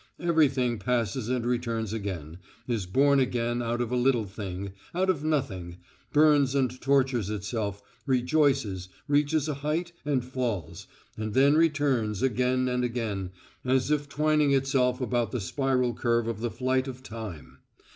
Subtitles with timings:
[0.19, 5.23] Everything passes and returns again, is born again out of a little thing, out of
[5.23, 5.77] nothing,
[6.11, 10.87] burns and tortures itself, rejoices, reaches a height and falls,
[11.17, 13.29] and then returns again and again,
[13.63, 17.59] as if twining itself about the spiral curve of the flight of time.